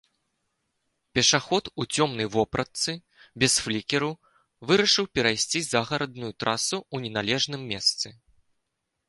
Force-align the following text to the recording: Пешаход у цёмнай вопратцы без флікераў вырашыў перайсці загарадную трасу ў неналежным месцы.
Пешаход 1.17 1.65
у 1.83 1.85
цёмнай 1.97 2.27
вопратцы 2.35 2.91
без 3.43 3.53
флікераў 3.65 4.13
вырашыў 4.71 5.05
перайсці 5.19 5.59
загарадную 5.71 6.31
трасу 6.47 6.77
ў 6.93 6.97
неналежным 7.07 7.61
месцы. 7.75 8.07